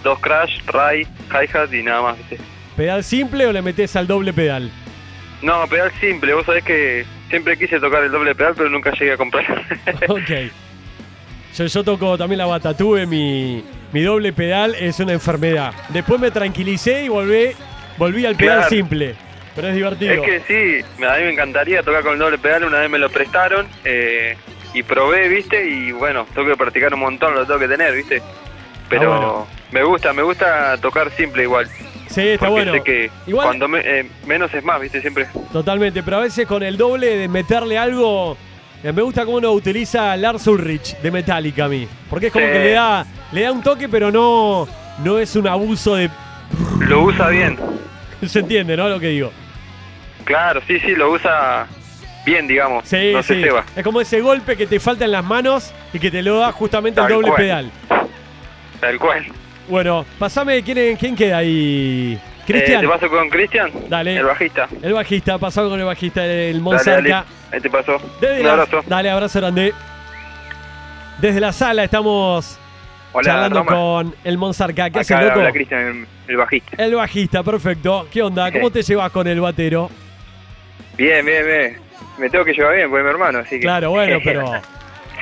Dos 0.04 0.20
crash, 0.20 0.60
ray, 0.68 1.08
hi-hat 1.32 1.74
y 1.74 1.82
nada 1.82 2.02
más, 2.04 2.18
¿viste? 2.18 2.38
¿Pedal 2.76 3.04
simple 3.04 3.46
o 3.48 3.52
le 3.52 3.62
metés 3.62 3.96
al 3.96 4.08
doble 4.08 4.34
pedal? 4.34 4.70
No, 5.42 5.66
pedal 5.68 5.92
simple. 6.00 6.34
Vos 6.34 6.46
sabés 6.46 6.64
que 6.64 7.06
siempre 7.30 7.58
quise 7.58 7.80
tocar 7.80 8.04
el 8.04 8.12
doble 8.12 8.36
pedal, 8.36 8.54
pero 8.56 8.70
nunca 8.70 8.92
llegué 8.92 9.14
a 9.14 9.18
comprar. 9.18 9.46
ok. 10.08 10.52
Yo, 11.56 11.66
yo 11.66 11.84
toco 11.84 12.18
también 12.18 12.40
la 12.40 12.46
bata. 12.48 12.76
Tuve 12.76 13.06
mi, 13.06 13.64
mi 13.94 14.02
doble 14.02 14.34
pedal, 14.34 14.76
es 14.76 15.00
una 15.00 15.14
enfermedad. 15.14 15.74
Después 15.90 16.20
me 16.20 16.32
tranquilicé 16.32 17.04
y 17.06 17.10
volví, 17.10 17.52
volví 17.98 18.26
al 18.26 18.36
pedal 18.36 18.58
Claro. 18.58 18.70
simple. 18.70 19.16
Pero 19.56 19.70
es 19.70 19.76
divertido. 19.76 20.14
es 20.16 20.22
que 20.22 20.40
sí, 20.42 21.04
a 21.06 21.16
mí 21.18 21.24
me 21.24 21.32
encantaría 21.32 21.82
tocar 21.82 22.04
con 22.04 22.14
el 22.14 22.20
doble 22.20 22.38
pedal. 22.38 22.66
Una 22.66 22.80
vez 22.80 22.90
me 22.90 23.00
lo 23.00 23.10
prestaron 23.10 23.66
eh, 23.86 24.36
y 24.74 24.84
probé, 24.84 25.30
¿viste? 25.30 25.66
Y 25.70 25.94
bueno, 25.94 26.28
tengo 26.36 26.50
que 26.50 26.58
practicar 26.58 26.94
un 26.94 27.00
montón, 27.00 27.34
lo 27.36 27.46
tengo 27.46 27.60
que 27.62 27.70
tener, 27.70 27.94
¿viste? 27.96 28.22
Pero 28.90 29.14
Ah, 29.14 29.18
bueno. 29.18 29.48
me 29.72 29.84
gusta, 29.84 30.12
me 30.12 30.24
gusta 30.24 30.76
tocar 30.82 31.10
simple 31.12 31.44
igual. 31.44 31.70
Sí, 32.08 32.22
está 32.30 32.50
bueno. 32.50 32.74
sé 32.74 32.82
que 32.84 33.10
Igual- 33.28 33.48
cuando 33.48 33.68
me- 33.68 33.80
eh, 33.82 34.10
menos 34.26 34.54
es 34.54 34.64
más, 34.64 34.80
¿viste? 34.82 35.02
Siempre. 35.02 35.28
Totalmente, 35.52 36.04
pero 36.04 36.18
a 36.18 36.22
veces 36.22 36.46
con 36.48 36.64
el 36.64 36.78
doble 36.78 37.16
de 37.18 37.28
meterle 37.28 37.78
algo. 37.78 38.38
eh, 38.84 38.92
Me 38.92 39.02
gusta 39.02 39.26
cómo 39.26 39.38
uno 39.38 39.52
utiliza 39.52 40.16
Lars 40.18 40.46
Ulrich 40.48 40.98
de 41.00 41.12
Metallica 41.12 41.66
a 41.66 41.68
mí. 41.70 41.88
Porque 42.10 42.28
es 42.28 42.34
como 42.34 42.46
que 42.46 42.60
le 42.60 42.72
da, 42.72 43.06
le 43.32 43.42
da 43.42 43.52
un 43.52 43.64
toque, 43.64 43.90
pero 43.90 44.12
no, 44.12 44.68
no 45.04 45.20
es 45.20 45.36
un 45.36 45.48
abuso 45.48 45.96
de. 45.96 46.10
Lo 46.80 47.04
usa 47.04 47.30
bien. 47.30 47.58
Se 48.26 48.40
entiende, 48.40 48.78
¿no? 48.78 48.88
Lo 48.90 49.00
que 49.00 49.08
digo. 49.08 49.32
Claro, 50.24 50.62
sí, 50.68 50.80
sí, 50.80 50.96
lo 50.96 51.12
usa 51.12 51.68
bien, 52.26 52.48
digamos. 52.48 52.88
Sí, 52.88 53.12
no 53.14 53.22
sí. 53.22 53.36
se 53.36 53.42
ceba. 53.44 53.64
Es 53.76 53.84
como 53.84 54.02
ese 54.02 54.22
golpe 54.22 54.56
que 54.58 54.66
te 54.68 54.80
falta 54.80 55.06
en 55.06 55.12
las 55.12 55.24
manos 55.24 55.72
y 55.94 56.00
que 56.00 56.10
te 56.10 56.22
lo 56.24 56.38
da 56.40 56.52
justamente 56.52 57.00
el 57.02 57.08
doble 57.08 57.28
cual. 57.30 57.42
pedal. 57.42 57.72
Tal 58.80 59.00
cual. 59.00 59.26
Bueno, 59.68 60.06
pasame 60.20 60.62
quién, 60.64 60.96
quién 60.98 61.16
queda 61.16 61.38
ahí. 61.38 62.14
Eh, 62.22 62.44
Cristian, 62.46 62.82
¿Te 62.82 62.88
paso 62.88 63.10
con 63.10 63.28
Cristian? 63.30 63.72
Dale. 63.90 64.18
El 64.18 64.26
bajista. 64.26 64.68
el 64.82 64.94
bajista, 64.94 65.38
pasado 65.40 65.70
con 65.70 65.80
el 65.80 65.86
bajista, 65.86 66.24
el. 66.26 66.62
Monzarca. 66.62 67.26
Ahí 67.52 67.60
te 67.60 67.70
pasó. 67.70 67.98
Desde 68.22 68.42
Un 68.42 68.46
la- 68.46 68.54
abrazo. 68.54 68.84
Dale, 68.88 69.10
abrazo 69.10 69.40
grande. 69.40 69.74
Desde 71.20 71.40
la 71.40 71.52
sala 71.54 71.84
estamos 71.86 72.60
Hola, 73.14 73.24
charlando 73.26 73.60
Roma. 73.64 73.72
con 73.72 74.16
el 74.24 74.38
Monzarca. 74.38 74.90
¿Qué 74.90 75.00
hace, 75.00 75.16
Acá 75.16 75.26
loco? 75.26 75.40
habla 75.40 75.52
Cristian, 75.52 75.82
el, 75.82 76.08
el 76.28 76.38
bajista. 76.38 76.84
El 76.84 76.96
bajista, 76.96 77.42
perfecto. 77.44 78.08
¿Qué 78.12 78.22
onda? 78.22 78.52
¿Cómo 78.52 78.70
te 78.70 78.84
llevas 78.84 79.12
con 79.12 79.26
el 79.28 79.40
batero? 79.42 79.90
Bien, 80.98 81.26
bien, 81.26 81.46
bien. 81.46 81.78
Me 82.20 82.30
tengo 82.30 82.46
que 82.46 82.54
llevar 82.54 82.76
bien, 82.76 82.90
porque 82.90 83.02
es 83.02 83.06
mi 83.06 83.12
hermano, 83.12 83.40
así 83.40 83.56
que... 83.56 83.62
Claro, 83.62 83.90
bueno, 83.92 84.20
pero. 84.24 84.52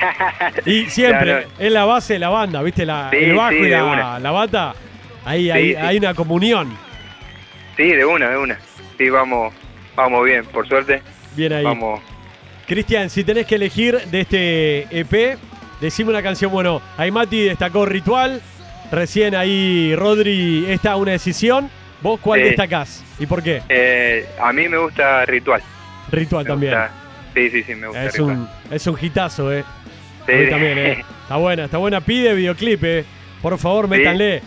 Y 0.66 0.86
siempre, 0.86 1.32
no. 1.46 1.64
es 1.64 1.72
la 1.72 1.84
base 1.84 2.14
de 2.14 2.18
la 2.18 2.28
banda, 2.28 2.62
¿viste? 2.62 2.84
La, 2.86 3.08
Sí, 3.10 3.16
el 3.18 3.34
bajo 3.34 3.50
sí, 3.50 3.56
y 3.56 3.68
la, 3.68 4.18
la 4.20 4.30
bata. 4.30 4.74
Ahí 5.24 5.44
Sí, 5.44 5.74
hay, 5.76 5.96
una 5.98 6.14
comunión. 6.14 6.76
Sí, 7.76 7.84
de 7.88 8.04
una, 8.04 8.30
de 8.30 8.36
una. 8.38 8.58
Sí, 8.98 9.08
vamos, 9.10 9.52
vamos 9.96 10.24
bien, 10.24 10.44
por 10.46 10.66
suerte. 10.68 11.02
Bien 11.34 11.52
ahí. 11.52 11.64
Vamos. 11.64 12.00
Cristian, 12.66 13.10
si 13.10 13.24
tenés 13.24 13.46
que 13.46 13.56
elegir 13.56 13.98
de 14.06 14.20
este 14.20 14.98
EP, 15.00 15.38
decime 15.80 16.10
una 16.10 16.22
canción. 16.22 16.50
Bueno, 16.52 16.80
ahí 16.96 17.10
Mati 17.10 17.44
destacó 17.44 17.84
Ritual. 17.86 18.40
Recién 18.92 19.34
ahí 19.34 19.94
Rodri 19.96 20.66
está 20.68 20.96
una 20.96 21.12
decisión. 21.12 21.68
¿Vos 22.00 22.20
cuál 22.20 22.40
Sí. 22.40 22.46
destacás? 22.48 23.02
¿Y 23.18 23.26
por 23.26 23.42
qué? 23.42 23.62
Eh, 23.68 24.26
a 24.40 24.52
mí 24.52 24.68
me 24.68 24.76
gusta 24.76 25.24
Ritual. 25.24 25.62
Ritual 26.12 26.44
Me 26.44 26.48
también. 26.50 26.72
gusta- 26.74 26.90
Sí, 27.34 27.50
sí, 27.50 27.62
sí, 27.64 27.74
me 27.74 27.86
gusta 27.88 28.04
Es 28.04 28.12
Ritual. 28.12 28.36
un, 28.36 28.48
es 28.70 28.86
un 28.86 28.98
hitazo, 29.00 29.52
¿eh? 29.52 29.64
Sí, 30.26 30.32
A 30.32 30.36
mí 30.36 30.50
también, 30.50 30.78
¿eh? 30.78 31.04
Está 31.24 31.36
buena, 31.36 31.64
está 31.64 31.78
buena. 31.78 32.00
Pide 32.00 32.34
videoclip, 32.34 32.84
¿eh? 32.84 33.04
Por 33.42 33.56
favor, 33.58 33.88
métanle. 33.88 34.42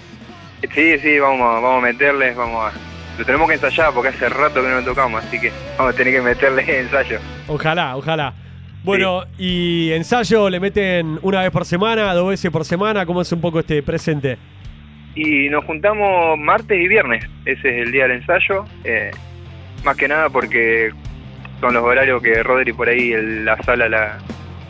Sí, 0.73 0.97
sí, 0.99 1.19
vamos, 1.19 1.41
a- 1.41 1.59
vamos 1.59 1.83
a 1.83 1.87
meterle, 1.87 2.33
vamos 2.33 2.65
a... 2.73 2.77
Lo 3.17 3.25
tenemos 3.25 3.47
que 3.47 3.55
ensayar 3.55 3.91
porque 3.93 4.09
hace 4.09 4.29
rato 4.29 4.61
que 4.61 4.67
no 4.67 4.75
lo 4.75 4.83
tocamos, 4.83 5.23
así 5.23 5.39
que 5.39 5.51
vamos 5.77 5.93
a 5.93 5.97
tener 5.97 6.13
que 6.13 6.21
meterle 6.21 6.79
ensayo. 6.81 7.19
Ojalá, 7.47 7.95
ojalá. 7.97 8.33
Bueno, 8.83 9.23
y 9.39 9.91
ensayo 9.91 10.49
le 10.49 10.59
meten 10.59 11.19
una 11.23 11.41
vez 11.41 11.49
por 11.51 11.65
semana, 11.65 12.13
dos 12.13 12.29
veces 12.29 12.51
por 12.51 12.63
semana. 12.63 13.05
¿Cómo 13.05 13.21
es 13.21 13.31
un 13.31 13.41
poco 13.41 13.59
este 13.59 13.81
presente? 13.83 14.37
Y 15.15 15.49
nos 15.49 15.65
juntamos 15.65 16.37
martes 16.37 16.79
y 16.79 16.87
viernes, 16.87 17.25
ese 17.45 17.69
es 17.69 17.87
el 17.87 17.91
día 17.91 18.03
del 18.07 18.17
ensayo. 18.17 18.65
eh, 18.83 19.11
más 19.83 19.97
que 19.97 20.07
nada 20.07 20.29
porque 20.29 20.91
son 21.59 21.73
los 21.73 21.83
horarios 21.83 22.21
que 22.21 22.41
Rodri 22.43 22.71
por 22.73 22.87
ahí 22.87 23.11
el- 23.13 23.45
la 23.45 23.57
sala 23.63 23.89
la, 23.89 24.17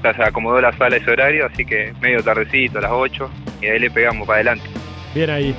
ya 0.08 0.14
se 0.14 0.24
acomodó 0.24 0.62
la 0.62 0.72
sala 0.74 0.98
ese 0.98 1.12
horario, 1.12 1.46
así 1.46 1.66
que 1.66 1.94
medio 2.02 2.24
tardecito, 2.24 2.80
a 2.80 2.82
las 2.82 2.92
8, 2.92 3.30
y 3.62 3.66
ahí 3.66 3.80
le 3.80 3.92
pegamos 3.92 4.28
para 4.28 4.38
adelante. 4.38 4.70
Bien 5.14 5.30
ahí. 5.30 5.56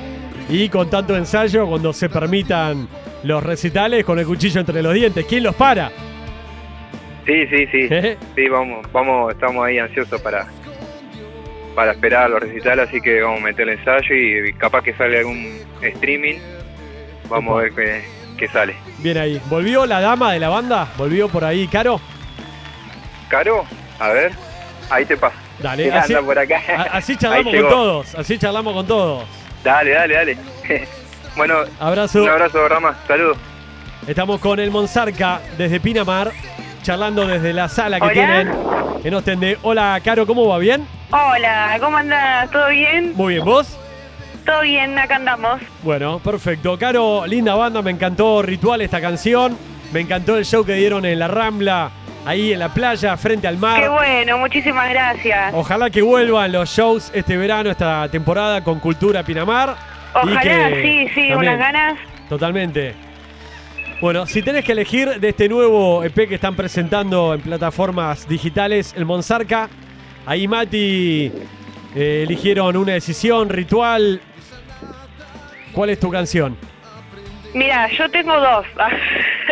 Y 0.49 0.69
con 0.69 0.89
tanto 0.89 1.15
ensayo, 1.15 1.67
cuando 1.67 1.93
se 1.93 2.09
permitan 2.09 2.87
los 3.23 3.43
recitales, 3.43 4.03
con 4.03 4.17
el 4.17 4.25
cuchillo 4.25 4.59
entre 4.59 4.81
los 4.81 4.93
dientes, 4.93 5.25
¿quién 5.25 5.43
los 5.43 5.55
para? 5.55 5.91
Sí, 7.25 7.45
sí, 7.47 7.67
sí. 7.67 7.87
¿Eh? 7.91 8.17
Sí, 8.35 8.49
vamos, 8.49 8.91
vamos, 8.91 9.31
estamos 9.33 9.65
ahí 9.65 9.77
ansiosos 9.77 10.19
para 10.21 10.47
para 11.75 11.91
esperar 11.91 12.29
los 12.29 12.41
recitales, 12.41 12.89
así 12.89 12.99
que 12.99 13.21
vamos 13.21 13.39
a 13.39 13.43
meter 13.43 13.69
el 13.69 13.77
ensayo 13.77 14.13
y 14.13 14.51
capaz 14.53 14.81
que 14.81 14.93
sale 14.95 15.19
algún 15.19 15.59
streaming. 15.81 16.35
Vamos 17.29 17.57
a 17.57 17.61
ver 17.61 17.71
qué, 17.73 18.01
qué 18.37 18.47
sale. 18.49 18.75
Bien 18.97 19.17
ahí. 19.17 19.41
¿Volvió 19.49 19.85
la 19.85 20.01
dama 20.01 20.33
de 20.33 20.39
la 20.39 20.49
banda? 20.49 20.91
¿Volvió 20.97 21.29
por 21.29 21.45
ahí, 21.45 21.67
Caro? 21.67 22.01
Caro, 23.29 23.63
a 23.99 24.09
ver, 24.09 24.31
ahí 24.89 25.05
te 25.05 25.17
paso. 25.17 25.35
Dale, 25.59 25.85
Anda 25.85 25.99
así, 26.01 26.13
por 26.15 26.39
acá. 26.39 26.61
así 26.91 27.17
charlamos 27.17 27.53
con 27.53 27.69
todos. 27.69 28.15
Así 28.15 28.37
charlamos 28.39 28.73
con 28.73 28.87
todos. 28.87 29.23
Dale, 29.63 29.91
dale, 29.91 30.13
dale. 30.13 30.37
bueno, 31.35 31.55
Abrazo. 31.79 32.23
un 32.23 32.29
abrazo, 32.29 32.67
Rama. 32.67 32.95
Saludos. 33.07 33.37
Estamos 34.07 34.39
con 34.39 34.59
el 34.59 34.71
Monsarca 34.71 35.41
desde 35.57 35.79
Pinamar, 35.79 36.31
charlando 36.81 37.27
desde 37.27 37.51
la 37.53 37.67
sala 37.67 37.99
que 37.99 38.05
Hola. 38.05 38.13
tienen 38.13 38.51
en 39.03 39.13
Ostende. 39.13 39.57
Hola, 39.61 39.99
Caro, 40.03 40.25
¿cómo 40.25 40.47
va? 40.47 40.57
¿Bien? 40.57 40.87
Hola, 41.11 41.77
¿cómo 41.81 41.97
andás? 41.97 42.49
¿Todo 42.51 42.69
bien? 42.69 43.13
Muy 43.15 43.33
bien, 43.35 43.45
¿vos? 43.45 43.77
Todo 44.45 44.61
bien, 44.61 44.97
acá 44.97 45.17
andamos. 45.17 45.61
Bueno, 45.83 46.19
perfecto. 46.19 46.77
Caro, 46.79 47.25
linda 47.27 47.53
banda, 47.55 47.81
me 47.81 47.91
encantó 47.91 48.41
Ritual 48.41 48.81
esta 48.81 49.01
canción. 49.01 49.57
Me 49.91 49.99
encantó 49.99 50.37
el 50.37 50.45
show 50.45 50.63
que 50.65 50.73
dieron 50.73 51.05
en 51.05 51.19
la 51.19 51.27
Rambla, 51.27 51.91
ahí 52.25 52.53
en 52.53 52.59
la 52.59 52.69
playa, 52.69 53.15
frente 53.17 53.47
al 53.47 53.57
mar. 53.57 53.81
Qué 53.81 53.87
bueno, 53.87 54.37
muchísimas 54.37 54.89
gracias. 54.89 55.53
Ojalá 55.53 55.89
que 55.89 56.01
vuelvan 56.01 56.51
los 56.51 56.69
shows 56.69 57.11
este 57.13 57.37
verano, 57.37 57.69
esta 57.69 58.07
temporada 58.09 58.63
con 58.63 58.79
Cultura 58.79 59.23
Pinamar. 59.23 59.75
Ojalá, 60.13 60.69
sí, 60.81 61.07
sí, 61.13 61.31
unas 61.33 61.57
ganas. 61.57 61.97
Totalmente. 62.27 62.95
Bueno, 64.01 64.25
si 64.25 64.41
tenés 64.41 64.63
que 64.63 64.71
elegir 64.71 65.19
de 65.19 65.29
este 65.29 65.49
nuevo 65.49 66.03
EP 66.03 66.27
que 66.27 66.35
están 66.35 66.55
presentando 66.55 67.33
en 67.33 67.41
plataformas 67.41 68.27
digitales, 68.29 68.93
el 68.95 69.05
Monsarca, 69.05 69.67
ahí 70.25 70.47
Mati 70.47 71.31
eh, 71.95 72.23
eligieron 72.25 72.77
una 72.77 72.93
decisión, 72.93 73.49
ritual. 73.49 74.21
¿Cuál 75.73 75.89
es 75.89 75.99
tu 75.99 76.09
canción? 76.09 76.57
Mira, 77.53 77.89
yo 77.91 78.09
tengo 78.09 78.39
dos. 78.39 78.65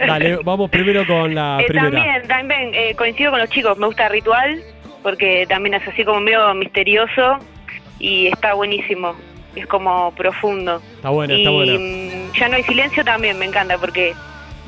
Dale, 0.05 0.37
vamos 0.43 0.69
primero 0.69 1.05
con 1.07 1.33
la 1.33 1.57
Eh, 1.61 1.65
primera. 1.67 1.91
también, 1.91 2.27
también 2.27 2.71
eh, 2.73 2.93
coincido 2.95 3.31
con 3.31 3.39
los 3.39 3.49
chicos, 3.49 3.77
me 3.77 3.87
gusta 3.87 4.09
Ritual, 4.09 4.61
porque 5.03 5.45
también 5.47 5.75
es 5.75 5.87
así 5.87 6.03
como 6.03 6.19
medio 6.19 6.53
misterioso 6.53 7.39
y 7.99 8.27
está 8.27 8.53
buenísimo. 8.53 9.15
Es 9.55 9.65
como 9.65 10.11
profundo. 10.13 10.81
Está 10.97 11.09
buena, 11.09 11.33
y 11.33 11.37
está 11.39 11.49
buena. 11.49 11.73
mm, 11.79 12.33
Ya 12.39 12.47
no 12.49 12.55
hay 12.57 12.63
silencio 12.63 13.03
también, 13.03 13.39
me 13.39 13.45
encanta, 13.45 13.77
porque, 13.79 14.13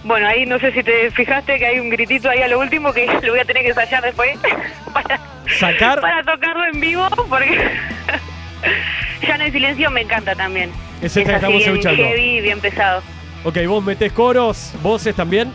bueno, 0.03 0.27
ahí 0.27 0.45
no 0.47 0.57
sé 0.59 0.71
si 0.71 0.81
te 0.81 1.11
fijaste 1.11 1.59
que 1.59 1.65
hay 1.67 1.79
un 1.79 1.89
gritito 1.91 2.27
ahí 2.29 2.41
a 2.41 2.47
lo 2.47 2.59
último 2.59 2.91
que 2.91 3.05
lo 3.21 3.31
voy 3.33 3.39
a 3.39 3.45
tener 3.45 3.61
que 3.63 3.69
ensayar 3.69 4.01
después 4.03 4.37
para, 4.93 5.19
Sacar, 5.59 5.99
para 6.01 6.23
tocarlo 6.23 6.63
en 6.65 6.79
vivo, 6.79 7.07
porque 7.29 7.55
ya 9.27 9.37
no 9.37 9.43
hay 9.43 9.51
silencio, 9.51 9.89
me 9.91 10.01
encanta 10.01 10.33
también. 10.35 10.71
es 11.01 11.13
que 11.13 11.21
es 11.21 11.27
así 11.27 11.35
estamos 11.35 11.57
bien 11.59 11.69
escuchando. 11.69 12.03
heavy, 12.03 12.41
bien 12.41 12.59
pesado. 12.59 13.03
Ok, 13.43 13.57
vos 13.67 13.83
metés 13.83 14.11
coros, 14.11 14.73
voces 14.81 15.15
también. 15.15 15.51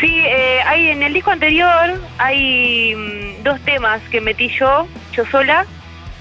Sí, 0.00 0.10
eh, 0.10 0.58
hay 0.66 0.88
en 0.88 1.02
el 1.02 1.12
disco 1.12 1.30
anterior 1.30 2.00
hay 2.18 2.94
mm, 2.94 3.42
dos 3.44 3.60
temas 3.60 4.00
que 4.10 4.20
metí 4.20 4.48
yo, 4.58 4.88
yo 5.12 5.24
sola, 5.26 5.66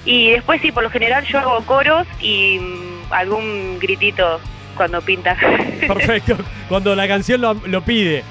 y 0.05 0.31
después 0.31 0.61
sí, 0.61 0.71
por 0.71 0.83
lo 0.83 0.89
general 0.89 1.25
yo 1.25 1.39
hago 1.39 1.61
coros 1.65 2.05
y 2.21 2.59
mm, 2.59 3.13
algún 3.13 3.79
gritito 3.79 4.39
cuando 4.75 5.01
pinta. 5.01 5.35
Perfecto. 5.87 6.37
Cuando 6.69 6.95
la 6.95 7.07
canción 7.07 7.41
lo, 7.41 7.53
lo 7.53 7.81
pide. 7.81 8.23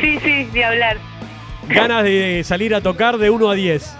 sí, 0.00 0.18
sí, 0.22 0.44
de 0.44 0.64
hablar. 0.64 0.98
Ganas 1.68 2.04
de 2.04 2.42
salir 2.44 2.74
a 2.74 2.80
tocar 2.80 3.18
de 3.18 3.30
1 3.30 3.50
a 3.50 3.54
10. 3.54 3.96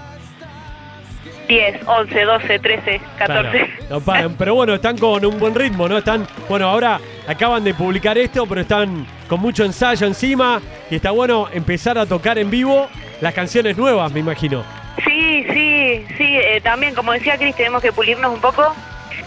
10, 1.48 1.80
11, 1.86 2.24
12, 2.24 2.58
13, 2.58 3.00
14. 3.16 3.50
Claro, 3.50 3.68
no 3.90 4.00
paran. 4.00 4.34
Pero 4.36 4.54
bueno, 4.54 4.74
están 4.74 4.98
con 4.98 5.24
un 5.24 5.38
buen 5.38 5.54
ritmo, 5.54 5.88
¿no? 5.88 5.98
Están, 5.98 6.26
bueno, 6.48 6.68
ahora 6.68 7.00
acaban 7.26 7.64
de 7.64 7.74
publicar 7.74 8.18
esto, 8.18 8.46
pero 8.46 8.60
están 8.60 9.06
con 9.28 9.40
mucho 9.40 9.64
ensayo 9.64 10.06
encima. 10.06 10.60
Y 10.90 10.96
está 10.96 11.10
bueno 11.10 11.48
empezar 11.52 11.98
a 11.98 12.06
tocar 12.06 12.38
en 12.38 12.50
vivo 12.50 12.88
las 13.20 13.34
canciones 13.34 13.76
nuevas, 13.76 14.12
me 14.12 14.20
imagino. 14.20 14.62
Sí, 15.04 15.46
sí, 15.52 16.06
sí, 16.18 16.36
eh, 16.36 16.60
también 16.62 16.94
como 16.94 17.12
decía 17.12 17.38
Cris, 17.38 17.56
tenemos 17.56 17.80
que 17.80 17.92
pulirnos 17.92 18.32
un 18.32 18.40
poco 18.40 18.74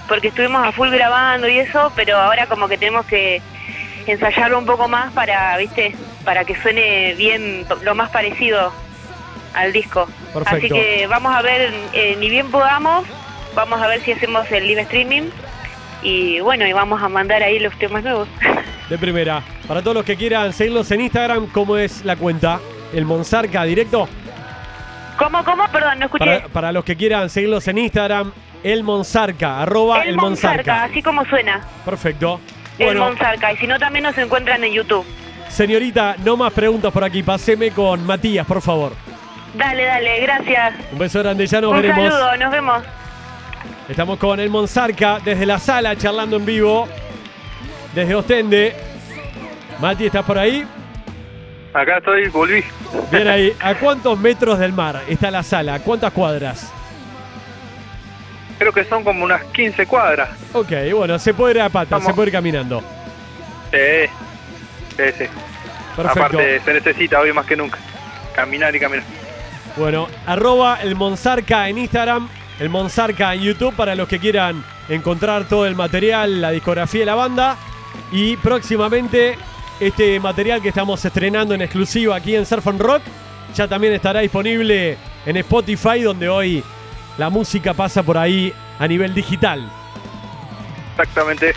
porque 0.08 0.28
estuvimos 0.28 0.66
a 0.66 0.72
full 0.72 0.90
grabando 0.90 1.48
y 1.48 1.60
eso, 1.60 1.92
pero 1.96 2.18
ahora 2.18 2.46
como 2.48 2.68
que 2.68 2.78
tenemos 2.78 3.06
que 3.06 3.42
ensayarlo 4.06 4.60
un 4.60 4.66
poco 4.66 4.88
más 4.88 5.12
para, 5.14 5.58
viste, 5.58 5.96
para 6.26 6.44
que 6.44 6.56
suene 6.62 7.14
bien, 7.16 7.66
lo 7.84 7.96
más 7.96 8.10
parecido 8.10 8.74
al 9.54 9.74
disco. 9.74 10.08
Perfecto. 10.34 10.56
Así 10.56 10.70
que 10.70 11.08
vamos 11.08 11.34
a 11.36 11.42
ver, 11.42 11.74
eh, 11.94 12.16
ni 12.20 12.30
bien 12.30 12.50
podamos, 12.52 13.06
vamos 13.56 13.82
a 13.82 13.88
ver 13.88 14.02
si 14.02 14.12
hacemos 14.12 14.50
el 14.52 14.68
live 14.68 14.82
streaming 14.82 15.24
y 16.04 16.40
bueno, 16.40 16.66
y 16.66 16.74
vamos 16.74 17.02
a 17.02 17.10
mandar 17.10 17.44
ahí 17.44 17.60
los 17.60 17.78
temas 17.78 18.04
nuevos. 18.04 18.28
De 18.90 18.98
primera. 18.98 19.42
Para 19.68 19.82
todos 19.82 19.96
los 19.96 20.06
que 20.06 20.18
quieran 20.18 20.52
seguirlos 20.52 20.90
en 20.92 21.02
Instagram, 21.02 21.48
¿cómo 21.48 21.78
es 21.78 22.04
la 22.04 22.16
cuenta? 22.18 22.60
¿El 22.94 23.06
Monsarca 23.06 23.64
directo? 23.64 24.10
¿Cómo, 25.18 25.44
cómo? 25.46 25.66
Perdón, 25.72 26.00
no 26.00 26.06
escuché. 26.06 26.26
Para, 26.26 26.48
para 26.48 26.72
los 26.72 26.84
que 26.84 26.96
quieran 26.98 27.30
seguirlos 27.30 27.68
en 27.68 27.78
Instagram, 27.78 28.32
el 28.64 28.84
Monsarca, 28.84 29.62
arroba 29.62 30.02
el, 30.04 30.18
Monsarca. 30.18 30.84
así 30.84 31.02
como 31.02 31.24
suena. 31.26 31.62
Perfecto. 31.86 32.40
El 32.78 32.86
Bueno, 32.88 33.06
Monsarca. 33.06 33.54
Y 33.54 33.58
si 33.58 33.68
no, 33.68 33.78
también 33.80 34.04
nos 34.04 34.18
encuentran 34.18 34.64
en 34.64 34.74
YouTube. 34.74 35.06
señorita, 35.48 36.16
no 36.26 36.36
más 36.38 36.52
preguntas 36.52 36.92
por 36.92 37.04
aquí. 37.04 37.22
Paseme 37.24 37.72
con 37.72 38.06
Matías, 38.06 38.46
por 38.46 38.62
favor. 38.62 38.94
Dale, 39.54 39.84
dale, 39.84 40.20
gracias. 40.22 40.74
Un 40.92 41.00
beso 41.00 41.20
grande, 41.20 41.46
ya 41.46 41.62
nos 41.62 41.72
Un 41.72 41.82
veremos. 41.82 42.14
saludo, 42.14 42.38
nos 42.38 42.52
vemos. 42.52 42.84
Estamos 43.90 44.18
con 44.20 44.40
el 44.40 44.50
Monsarca 44.50 45.20
desde 45.24 45.46
la 45.46 45.60
sala 45.60 45.96
charlando 45.98 46.38
en 46.38 46.46
vivo. 46.46 46.88
Desde 47.94 48.16
Ostende. 48.16 48.76
Mati, 49.80 50.06
¿estás 50.06 50.24
por 50.24 50.38
ahí? 50.38 50.66
Acá 51.74 51.98
estoy, 51.98 52.28
volví. 52.30 52.64
Bien 53.12 53.28
ahí. 53.28 53.54
¿A 53.60 53.76
cuántos 53.76 54.18
metros 54.20 54.60
del 54.60 54.72
mar 54.74 55.02
está 55.08 55.30
la 55.32 55.44
sala? 55.44 55.80
¿Cuántas 55.80 56.12
cuadras? 56.14 56.72
Creo 58.58 58.72
que 58.72 58.84
son 58.86 59.04
como 59.04 59.24
unas 59.26 59.44
15 59.46 59.86
cuadras. 59.88 60.30
Ok, 60.54 60.72
bueno, 60.94 61.18
se 61.18 61.34
puede 61.34 61.56
ir 61.56 61.62
a 61.62 61.70
pata, 61.70 62.00
se 62.00 62.14
puede 62.14 62.28
ir 62.28 62.32
caminando. 62.34 62.82
Sí, 63.72 63.78
sí, 64.98 65.04
sí. 65.18 65.26
Perfecto. 65.96 66.20
Aparte, 66.20 66.60
se 66.64 66.74
necesita 66.74 67.20
hoy 67.20 67.34
más 67.34 67.46
que 67.46 67.56
nunca. 67.56 67.80
Caminar 68.36 68.74
y 68.76 68.80
caminar. 68.80 69.04
Bueno, 69.78 70.08
arroba 70.26 70.80
el 70.82 70.96
Monsarca 70.96 71.70
en 71.70 71.78
Instagram, 71.78 72.28
el 72.60 72.70
Monsarca 72.70 73.34
en 73.34 73.42
YouTube 73.42 73.74
para 73.74 73.96
los 73.96 74.08
que 74.08 74.20
quieran 74.20 74.64
encontrar 74.90 75.46
todo 75.48 75.66
el 75.66 75.76
material, 75.76 76.42
la 76.42 76.52
discografía 76.52 77.02
de 77.02 77.06
la 77.06 77.16
banda. 77.16 77.58
Y 78.12 78.36
próximamente 78.38 79.38
este 79.80 80.20
material 80.20 80.62
que 80.62 80.70
estamos 80.70 81.04
estrenando 81.04 81.56
en 81.56 81.62
exclusiva 81.62 82.16
aquí 82.16 82.36
en 82.36 82.46
Surf 82.46 82.68
and 82.68 82.82
Rock 82.82 83.02
ya 83.56 83.68
también 83.68 83.94
estará 83.94 84.22
disponible 84.22 84.98
en 85.26 85.38
Spotify, 85.38 86.02
donde 86.02 86.30
hoy 86.30 86.64
la 87.18 87.30
música 87.30 87.74
pasa 87.74 88.04
por 88.04 88.18
ahí 88.18 88.54
a 88.80 88.88
nivel 88.88 89.14
digital. 89.14 89.70
Exactamente, 90.92 91.54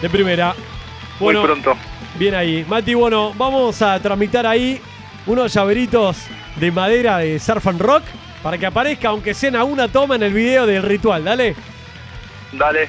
De 0.00 0.08
primera. 0.10 0.54
Bueno, 1.18 1.40
muy 1.40 1.48
pronto. 1.48 1.76
Bien 2.18 2.34
ahí. 2.34 2.64
Mati, 2.68 2.94
bueno, 2.94 3.32
vamos 3.36 3.80
a 3.82 3.98
tramitar 4.00 4.46
ahí 4.46 4.80
unos 5.26 5.52
llaveritos 5.52 6.16
de 6.58 6.70
madera 6.70 7.18
de 7.18 7.38
Surf 7.38 7.66
and 7.66 7.80
Rock 7.80 8.04
para 8.42 8.58
que 8.58 8.66
aparezca, 8.66 9.08
aunque 9.08 9.34
sea 9.34 9.48
en 9.48 9.56
una 9.56 9.88
toma 9.88 10.16
en 10.16 10.22
el 10.22 10.32
video 10.32 10.66
del 10.66 10.82
ritual. 10.82 11.24
Dale. 11.24 11.54
Dale. 12.52 12.88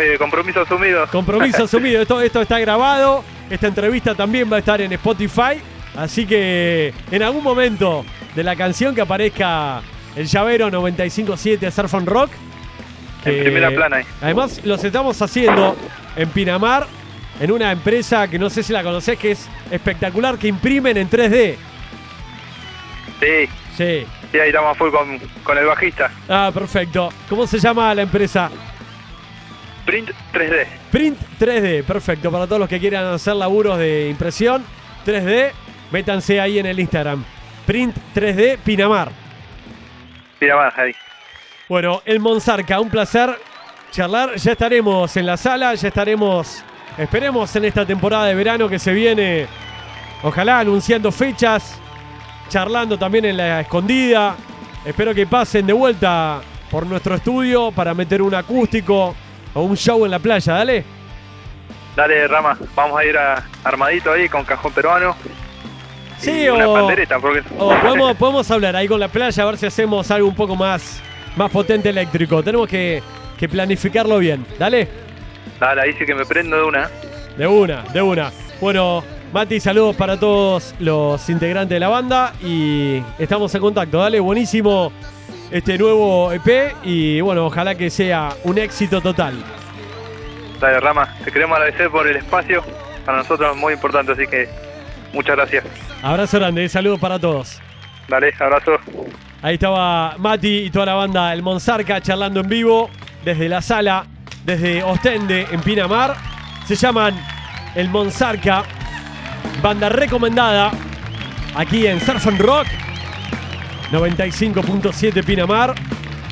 Eh, 0.00 0.16
compromiso 0.18 0.60
asumido. 0.60 1.06
Compromiso 1.08 1.64
asumido. 1.64 2.02
Esto, 2.02 2.20
esto 2.20 2.42
está 2.42 2.58
grabado. 2.58 3.24
Esta 3.50 3.66
entrevista 3.66 4.14
también 4.14 4.50
va 4.50 4.56
a 4.56 4.58
estar 4.60 4.80
en 4.80 4.92
Spotify. 4.92 5.60
Así 5.96 6.26
que 6.26 6.94
en 7.10 7.22
algún 7.22 7.42
momento 7.44 8.04
de 8.34 8.42
la 8.42 8.56
canción 8.56 8.94
que 8.94 9.02
aparezca 9.02 9.82
el 10.16 10.26
llavero 10.26 10.70
957 10.70 11.70
Surf 11.70 11.94
and 11.94 12.08
Rock. 12.08 12.30
En 13.24 13.40
primera 13.40 13.70
plana 13.70 13.98
ahí. 13.98 14.04
Además, 14.20 14.60
los 14.64 14.82
estamos 14.82 15.20
haciendo 15.22 15.76
en 16.16 16.28
Pinamar, 16.30 16.86
en 17.40 17.52
una 17.52 17.70
empresa 17.70 18.28
que 18.28 18.38
no 18.38 18.50
sé 18.50 18.62
si 18.62 18.72
la 18.72 18.82
conocés, 18.82 19.18
que 19.18 19.32
es 19.32 19.48
espectacular, 19.70 20.38
que 20.38 20.48
imprimen 20.48 20.96
en 20.96 21.08
3D. 21.08 21.56
Sí, 23.22 23.48
Sí. 23.76 24.06
sí, 24.32 24.38
ahí 24.38 24.48
estamos 24.48 24.72
a 24.72 24.74
full 24.74 24.90
con, 24.90 25.18
con 25.44 25.56
el 25.56 25.64
bajista. 25.64 26.10
Ah, 26.28 26.50
perfecto. 26.52 27.08
¿Cómo 27.28 27.46
se 27.46 27.58
llama 27.58 27.94
la 27.94 28.02
empresa? 28.02 28.50
Print 29.86 30.10
3D. 30.32 30.66
Print 30.90 31.18
3D, 31.40 31.84
perfecto. 31.84 32.30
Para 32.30 32.46
todos 32.46 32.58
los 32.60 32.68
que 32.68 32.78
quieran 32.80 33.06
hacer 33.06 33.34
laburos 33.36 33.78
de 33.78 34.08
impresión. 34.10 34.64
3D, 35.06 35.52
métanse 35.90 36.40
ahí 36.40 36.58
en 36.58 36.66
el 36.66 36.78
Instagram. 36.80 37.24
Print 37.66 37.96
3D 38.14 38.58
Pinamar. 38.58 39.10
Pinamar, 40.38 40.72
ahí. 40.78 40.92
Bueno, 41.68 42.02
el 42.04 42.20
Monsarca, 42.20 42.80
un 42.80 42.90
placer 42.90 43.30
charlar. 43.90 44.34
Ya 44.36 44.52
estaremos 44.52 45.16
en 45.16 45.26
la 45.26 45.36
sala, 45.36 45.74
ya 45.74 45.88
estaremos, 45.88 46.62
esperemos 46.98 47.54
en 47.56 47.64
esta 47.64 47.86
temporada 47.86 48.26
de 48.26 48.34
verano 48.34 48.68
que 48.68 48.78
se 48.78 48.92
viene, 48.92 49.46
ojalá 50.22 50.58
anunciando 50.60 51.10
fechas, 51.10 51.80
charlando 52.52 52.98
también 52.98 53.24
en 53.24 53.38
la 53.38 53.62
escondida. 53.62 54.36
Espero 54.84 55.14
que 55.14 55.26
pasen 55.26 55.66
de 55.66 55.72
vuelta 55.72 56.42
por 56.70 56.86
nuestro 56.86 57.14
estudio 57.14 57.72
para 57.72 57.94
meter 57.94 58.20
un 58.20 58.34
acústico 58.34 59.14
o 59.54 59.62
un 59.62 59.74
show 59.74 60.04
en 60.04 60.10
la 60.10 60.18
playa, 60.18 60.52
dale. 60.52 60.84
Dale, 61.96 62.28
Rama, 62.28 62.58
vamos 62.74 63.00
a 63.00 63.04
ir 63.06 63.16
a 63.16 63.42
armadito 63.64 64.12
ahí 64.12 64.28
con 64.28 64.44
cajón 64.44 64.70
peruano. 64.72 65.16
Sí, 66.18 66.42
y 66.42 66.48
una 66.50 66.68
o, 66.68 66.74
pandereta, 66.74 67.18
porque... 67.18 67.42
o 67.58 67.74
podemos, 67.80 68.16
podemos 68.16 68.50
hablar 68.50 68.76
ahí 68.76 68.86
con 68.86 69.00
la 69.00 69.08
playa 69.08 69.42
a 69.42 69.46
ver 69.46 69.56
si 69.56 69.64
hacemos 69.64 70.10
algo 70.10 70.28
un 70.28 70.34
poco 70.34 70.54
más, 70.54 71.02
más 71.36 71.50
potente 71.50 71.88
eléctrico. 71.88 72.42
Tenemos 72.42 72.68
que, 72.68 73.02
que 73.38 73.48
planificarlo 73.48 74.18
bien, 74.18 74.44
dale. 74.58 74.88
Dale, 75.58 75.80
ahí 75.80 75.92
sí 75.94 76.04
que 76.04 76.14
me 76.14 76.26
prendo 76.26 76.56
de 76.58 76.64
una. 76.64 76.90
De 77.38 77.46
una, 77.46 77.82
de 77.94 78.02
una. 78.02 78.30
Bueno, 78.60 79.02
Mati, 79.32 79.60
saludos 79.60 79.96
para 79.96 80.20
todos 80.20 80.74
los 80.78 81.26
integrantes 81.30 81.74
de 81.74 81.80
la 81.80 81.88
banda 81.88 82.34
y 82.42 83.02
estamos 83.18 83.54
en 83.54 83.62
contacto. 83.62 83.98
Dale, 83.98 84.20
buenísimo 84.20 84.92
este 85.50 85.78
nuevo 85.78 86.30
EP 86.32 86.74
y 86.82 87.18
bueno, 87.22 87.46
ojalá 87.46 87.74
que 87.74 87.88
sea 87.88 88.34
un 88.44 88.58
éxito 88.58 89.00
total. 89.00 89.42
Dale, 90.60 90.80
Rama, 90.80 91.16
te 91.24 91.32
queremos 91.32 91.56
agradecer 91.56 91.88
por 91.88 92.06
el 92.06 92.16
espacio. 92.16 92.62
Para 93.06 93.18
nosotros 93.18 93.54
es 93.54 93.58
muy 93.58 93.72
importante, 93.72 94.12
así 94.12 94.26
que 94.26 94.50
muchas 95.14 95.34
gracias. 95.34 95.64
Abrazo 96.02 96.38
grande, 96.38 96.68
saludos 96.68 97.00
para 97.00 97.18
todos. 97.18 97.58
Dale, 98.08 98.34
abrazo. 98.38 98.72
Ahí 99.40 99.54
estaba 99.54 100.14
Mati 100.18 100.64
y 100.64 100.70
toda 100.70 100.84
la 100.84 100.94
banda 100.94 101.32
El 101.32 101.42
Monsarca 101.42 102.02
charlando 102.02 102.40
en 102.40 102.48
vivo 102.50 102.90
desde 103.24 103.48
la 103.48 103.62
sala, 103.62 104.04
desde 104.44 104.82
Ostende, 104.82 105.46
en 105.50 105.62
Pinamar. 105.62 106.16
Se 106.66 106.76
llaman 106.76 107.18
El 107.74 107.88
Monsarca, 107.88 108.64
banda 109.62 109.88
recomendada 109.88 110.72
aquí 111.54 111.86
en 111.86 112.00
Surf 112.00 112.26
and 112.26 112.40
Rock 112.40 112.66
95.7 113.92 115.24
Pinamar, 115.24 115.74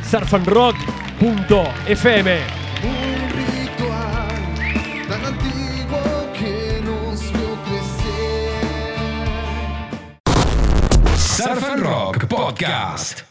surfandrock.fm. 0.03 2.39
Un 2.83 3.31
ritual 3.37 4.29
tan 5.09 5.25
antiguo 5.27 6.33
que 6.33 6.81
nos 6.83 7.21
vio 7.33 7.59
crecer. 7.67 8.65
Surf 11.19 11.65
and 11.71 11.83
Rock 11.83 12.27
Podcast. 12.27 13.30